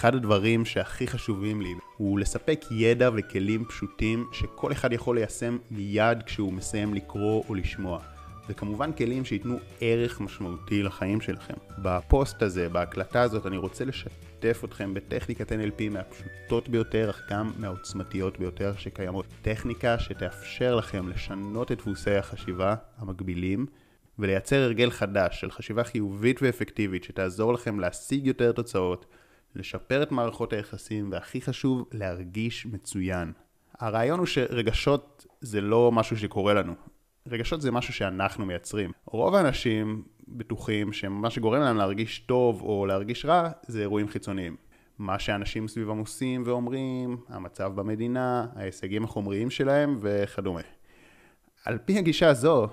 [0.00, 6.22] אחד הדברים שהכי חשובים לי הוא לספק ידע וכלים פשוטים שכל אחד יכול ליישם מיד
[6.22, 7.98] כשהוא מסיים לקרוא או לשמוע.
[8.48, 11.54] וכמובן כלים שייתנו ערך משמעותי לחיים שלכם.
[11.78, 18.38] בפוסט הזה, בהקלטה הזאת, אני רוצה לשתף אתכם בטכניקת NLP מהפשוטות ביותר, אך גם מהעוצמתיות
[18.38, 19.26] ביותר שקיימות.
[19.42, 23.66] טכניקה שתאפשר לכם לשנות את דפוסי החשיבה המקבילים
[24.18, 29.06] ולייצר הרגל חדש של חשיבה חיובית ואפקטיבית שתעזור לכם להשיג יותר תוצאות,
[29.54, 33.32] לשפר את מערכות היחסים, והכי חשוב, להרגיש מצוין.
[33.78, 36.74] הרעיון הוא שרגשות זה לא משהו שקורה לנו.
[37.26, 38.90] רגשות זה משהו שאנחנו מייצרים.
[39.06, 44.56] רוב האנשים בטוחים שמה שגורם להם להרגיש טוב או להרגיש רע זה אירועים חיצוניים.
[44.98, 50.60] מה שאנשים סביבם עושים ואומרים, המצב במדינה, ההישגים החומריים שלהם וכדומה.
[51.64, 52.68] על פי הגישה הזו,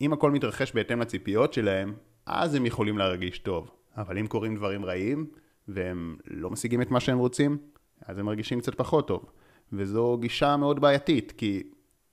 [0.00, 1.94] אם הכל מתרחש בהתאם לציפיות שלהם,
[2.26, 3.70] אז הם יכולים להרגיש טוב.
[3.96, 5.26] אבל אם קורים דברים רעים,
[5.68, 7.58] והם לא משיגים את מה שהם רוצים,
[8.06, 9.24] אז הם מרגישים קצת פחות טוב.
[9.72, 11.62] וזו גישה מאוד בעייתית, כי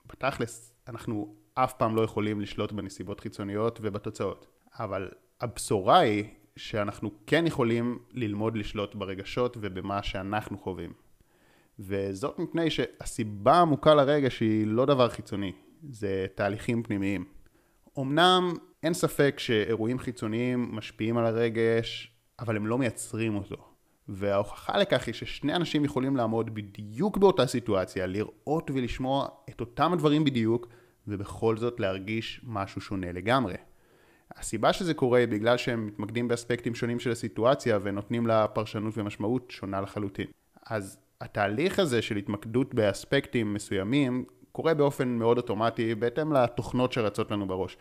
[0.06, 4.46] בתכלס אנחנו אף פעם לא יכולים לשלוט בנסיבות חיצוניות ובתוצאות.
[4.78, 5.08] אבל
[5.40, 6.24] הבשורה היא
[6.56, 10.92] שאנחנו כן יכולים ללמוד לשלוט ברגשות ובמה שאנחנו חווים.
[11.78, 15.52] וזאת מפני שהסיבה העמוקה לרגש היא לא דבר חיצוני,
[15.90, 17.24] זה תהליכים פנימיים.
[17.98, 23.56] אמנם אין ספק שאירועים חיצוניים משפיעים על הרגש, אבל הם לא מייצרים אותו.
[24.08, 30.24] וההוכחה לכך היא ששני אנשים יכולים לעמוד בדיוק באותה סיטואציה, לראות ולשמוע את אותם הדברים
[30.24, 30.66] בדיוק,
[31.08, 33.54] ובכל זאת להרגיש משהו שונה לגמרי.
[34.36, 39.50] הסיבה שזה קורה היא בגלל שהם מתמקדים באספקטים שונים של הסיטואציה ונותנים לה פרשנות ומשמעות
[39.50, 40.26] שונה לחלוטין.
[40.66, 47.46] אז התהליך הזה של התמקדות באספקטים מסוימים קורה באופן מאוד אוטומטי בהתאם לתוכנות שרצות לנו
[47.46, 47.76] בראש.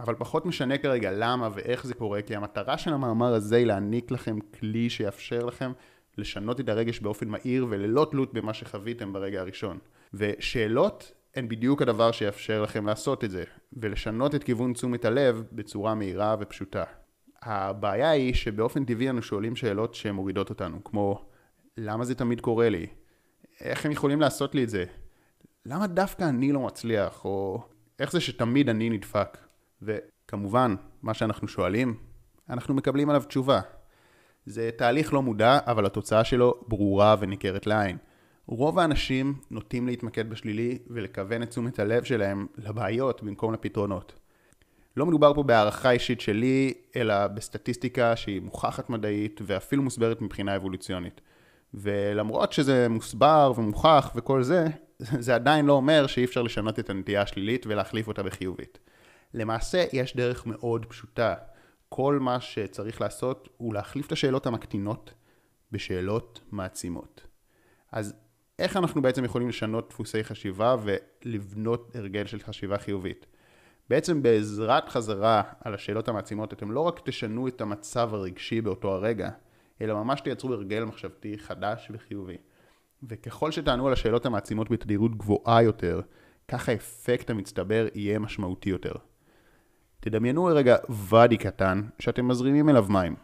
[0.00, 4.10] אבל פחות משנה כרגע למה ואיך זה קורה, כי המטרה של המאמר הזה היא להעניק
[4.10, 5.72] לכם כלי שיאפשר לכם
[6.18, 9.78] לשנות את הרגש באופן מהיר וללא תלות במה שחוויתם ברגע הראשון.
[10.14, 15.94] ושאלות הן בדיוק הדבר שיאפשר לכם לעשות את זה, ולשנות את כיוון תשומת הלב בצורה
[15.94, 16.84] מהירה ופשוטה.
[17.42, 21.28] הבעיה היא שבאופן טבעי אנו שואלים שאלות שמורידות אותנו, כמו
[21.76, 22.86] למה זה תמיד קורה לי?
[23.60, 24.84] איך הם יכולים לעשות לי את זה?
[25.66, 27.24] למה דווקא אני לא מצליח?
[27.24, 27.62] או
[27.98, 29.47] איך זה שתמיד אני נדפק?
[29.82, 31.94] וכמובן, מה שאנחנו שואלים,
[32.50, 33.60] אנחנו מקבלים עליו תשובה.
[34.46, 37.96] זה תהליך לא מודע, אבל התוצאה שלו ברורה וניכרת לעין.
[38.46, 44.12] רוב האנשים נוטים להתמקד בשלילי ולכוון את תשומת הלב שלהם לבעיות במקום לפתרונות.
[44.96, 51.20] לא מדובר פה בהערכה אישית שלי, אלא בסטטיסטיקה שהיא מוכחת מדעית ואפילו מוסברת מבחינה אבולוציונית.
[51.74, 54.66] ולמרות שזה מוסבר ומוכח וכל זה,
[55.26, 58.78] זה עדיין לא אומר שאי אפשר לשנות את הנטייה השלילית ולהחליף אותה בחיובית.
[59.34, 61.34] למעשה יש דרך מאוד פשוטה.
[61.88, 65.14] כל מה שצריך לעשות הוא להחליף את השאלות המקטינות
[65.72, 67.26] בשאלות מעצימות.
[67.92, 68.14] אז
[68.58, 73.26] איך אנחנו בעצם יכולים לשנות דפוסי חשיבה ולבנות הרגל של חשיבה חיובית?
[73.90, 79.30] בעצם בעזרת חזרה על השאלות המעצימות אתם לא רק תשנו את המצב הרגשי באותו הרגע,
[79.80, 82.36] אלא ממש תייצרו הרגל מחשבתי חדש וחיובי.
[83.02, 86.00] וככל שתענו על השאלות המעצימות בתדירות גבוהה יותר,
[86.48, 88.92] כך האפקט המצטבר יהיה משמעותי יותר.
[90.00, 93.16] תדמיינו רגע ואדי קטן שאתם מזרימים אליו מים,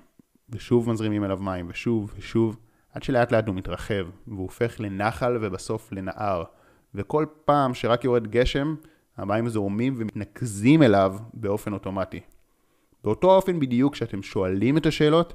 [0.51, 2.57] ושוב מזרימים אליו מים, ושוב ושוב,
[2.93, 6.45] עד שלאט לאט הוא מתרחב, והוא הופך לנחל ובסוף לנהר,
[6.95, 8.75] וכל פעם שרק יורד גשם,
[9.17, 12.21] המים זורמים ומתנקזים אליו באופן אוטומטי.
[13.05, 15.35] באותו אופן בדיוק כשאתם שואלים את השאלות,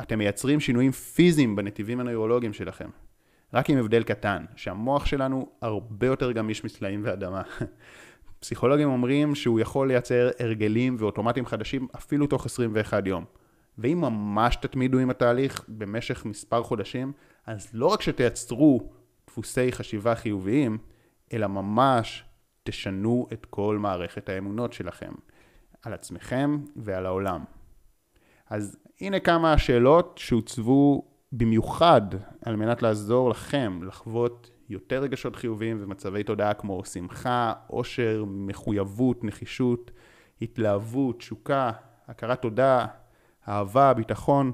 [0.00, 2.88] אתם מייצרים שינויים פיזיים בנתיבים הנוירולוגיים שלכם.
[3.54, 7.42] רק עם הבדל קטן, שהמוח שלנו הרבה יותר גמיש מסלעים ואדמה.
[8.46, 13.24] פסיכולוגים אומרים שהוא יכול לייצר הרגלים ואוטומטים חדשים אפילו תוך 21 יום.
[13.78, 17.12] ואם ממש תתמידו עם התהליך במשך מספר חודשים,
[17.46, 18.90] אז לא רק שתייצרו
[19.26, 20.78] דפוסי חשיבה חיוביים,
[21.32, 22.24] אלא ממש
[22.64, 25.12] תשנו את כל מערכת האמונות שלכם,
[25.82, 27.44] על עצמכם ועל העולם.
[28.50, 32.02] אז הנה כמה שאלות שהוצבו במיוחד
[32.44, 39.90] על מנת לעזור לכם לחוות יותר רגשות חיוביים ומצבי תודעה כמו שמחה, עושר, מחויבות, נחישות,
[40.42, 41.70] התלהבות, תשוקה,
[42.08, 42.86] הכרת תודה,
[43.48, 44.52] אהבה, ביטחון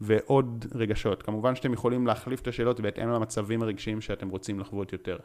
[0.00, 1.22] ועוד רגשות.
[1.22, 5.16] כמובן שאתם יכולים להחליף את השאלות בהתאם למצבים הרגשיים שאתם רוצים לחוות יותר.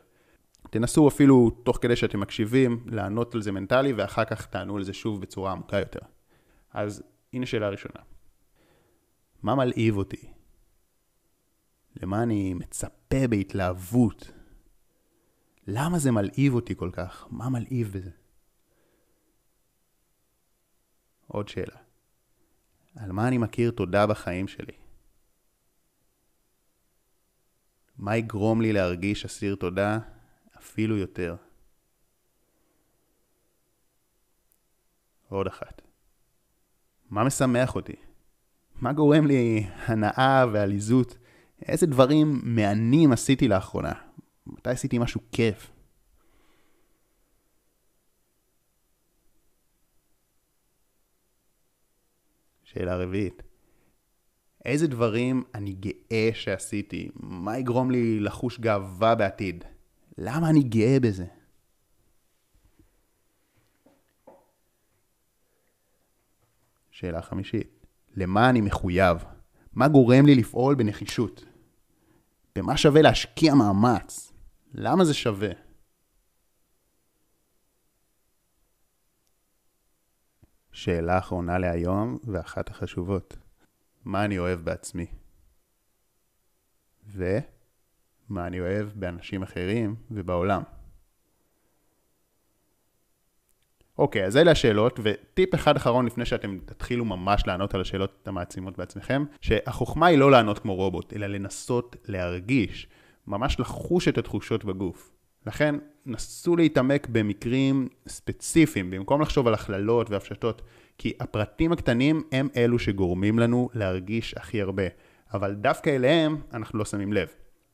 [0.70, 4.94] תנסו אפילו תוך כדי שאתם מקשיבים לענות על זה מנטלי ואחר כך תענו על זה
[4.94, 6.00] שוב בצורה עמוקה יותר.
[6.74, 7.04] אז
[7.34, 8.02] הנה שאלה ראשונה.
[9.44, 10.39] מה מלהיב אותי?
[12.00, 14.32] למה אני מצפה בהתלהבות?
[15.68, 17.28] למה זה מלהיב אותי כל כך?
[17.32, 18.12] מה מלהיב בזה?
[21.28, 21.78] עוד שאלה.
[22.96, 24.74] על מה אני מכיר תודה בחיים שלי?
[27.98, 30.00] מה יגרום לי להרגיש אסיר תודה
[30.58, 31.36] אפילו יותר.
[35.30, 35.82] עוד אחת.
[37.10, 37.96] מה משמח אותי?
[38.82, 41.18] מה גורם לי הנאה ועליזות?
[41.66, 43.94] איזה דברים מהנים עשיתי לאחרונה?
[44.48, 45.72] מתי עשיתי משהו כיף?
[52.64, 53.44] שאלה רביעית.
[54.66, 57.10] איזה דברים אני גאה שעשיתי?
[57.16, 59.64] מה יגרום לי לחוש גאווה בעתיד?
[60.18, 61.26] למה אני גאה בזה?
[66.92, 67.86] שאלה חמישית.
[68.16, 69.18] למה אני מחויב?
[69.74, 71.46] מה גורם לי לפעול בנחישות?
[72.60, 74.34] במה שווה להשקיע מאמץ?
[74.74, 75.50] למה זה שווה?
[80.72, 83.38] שאלה אחרונה להיום ואחת החשובות.
[84.06, 85.06] מה אני אוהב בעצמי?
[87.08, 90.64] ומה אני אוהב באנשים אחרים ובעולם?
[94.00, 98.78] אוקיי, אז אלה השאלות, וטיפ אחד אחרון לפני שאתם תתחילו ממש לענות על השאלות המעצימות
[98.78, 102.88] בעצמכם, שהחוכמה היא לא לענות כמו רובוט, אלא לנסות להרגיש,
[103.28, 105.12] ממש לחוש את התחושות בגוף.
[105.48, 105.76] לכן,
[106.06, 110.62] נסו להתעמק במקרים ספציפיים, במקום לחשוב על הכללות והפשטות,
[110.98, 114.84] כי הפרטים הקטנים הם אלו שגורמים לנו להרגיש הכי הרבה,
[115.34, 117.28] אבל דווקא אליהם אנחנו לא שמים לב.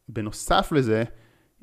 [0.09, 1.03] בנוסף לזה,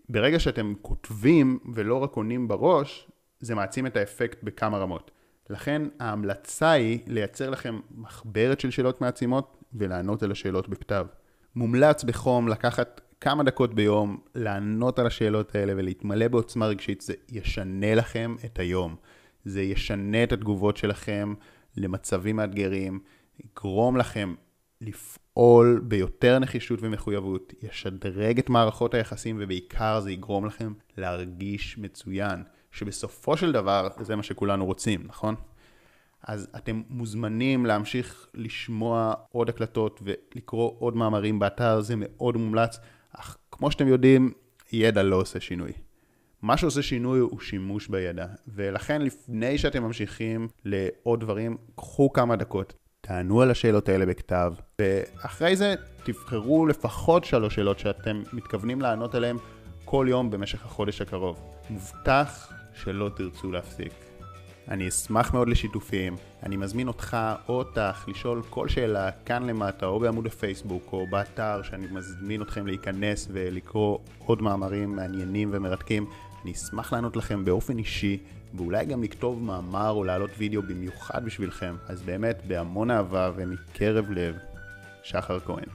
[0.09, 3.09] ברגע שאתם כותבים ולא רק עונים בראש,
[3.43, 5.11] זה מעצים את האפקט בכמה רמות.
[5.50, 11.06] לכן ההמלצה היא לייצר לכם מחברת של שאלות מעצימות ולענות על השאלות בכתב.
[11.55, 17.94] מומלץ בחום לקחת כמה דקות ביום, לענות על השאלות האלה ולהתמלא בעוצמה רגשית, זה ישנה
[17.94, 18.97] לכם את היום.
[19.45, 21.35] זה ישנה את התגובות שלכם
[21.77, 23.00] למצבים מאתגרים,
[23.45, 24.35] יגרום לכם
[24.81, 32.43] לפעול ביותר נחישות ומחויבות, ישדרג את מערכות היחסים ובעיקר זה יגרום לכם להרגיש מצוין.
[32.73, 35.35] שבסופו של דבר זה מה שכולנו רוצים, נכון?
[36.23, 42.79] אז אתם מוזמנים להמשיך לשמוע עוד הקלטות ולקרוא עוד מאמרים באתר, זה מאוד מומלץ,
[43.13, 44.33] אך כמו שאתם יודעים,
[44.73, 45.73] ידע לא עושה שינוי.
[46.43, 52.75] מה שעושה שינוי הוא שימוש בידע, ולכן לפני שאתם ממשיכים לעוד דברים, קחו כמה דקות,
[53.01, 55.75] תענו על השאלות האלה בכתב, ואחרי זה
[56.05, 59.37] תבחרו לפחות שלוש שאלות שאתם מתכוונים לענות עליהן
[59.85, 61.41] כל יום במשך החודש הקרוב.
[61.71, 63.93] מובטח שלא תרצו להפסיק.
[64.69, 67.17] אני אשמח מאוד לשיתופים, אני מזמין אותך
[67.49, 72.67] או אותך לשאול כל שאלה כאן למטה או בעמוד הפייסבוק או באתר שאני מזמין אתכם
[72.67, 76.07] להיכנס ולקרוא עוד מאמרים מעניינים ומרתקים.
[76.43, 78.19] אני אשמח לענות לכם באופן אישי
[78.55, 81.77] ואולי גם לכתוב מאמר או להעלות וידאו במיוחד בשבילכם.
[81.89, 84.37] אז באמת בהמון אהבה ומקרב לב,
[85.03, 85.69] שחר כהן.